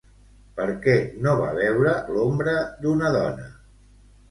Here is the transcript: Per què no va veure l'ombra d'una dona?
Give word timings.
Per 0.59 0.65
què 0.85 0.95
no 1.25 1.35
va 1.41 1.51
veure 1.59 1.93
l'ombra 2.17 2.57
d'una 2.83 3.15
dona? 3.21 3.49